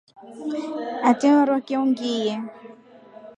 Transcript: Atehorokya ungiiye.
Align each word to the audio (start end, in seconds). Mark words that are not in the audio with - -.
Atehorokya 1.09 1.77
ungiiye. 1.85 2.33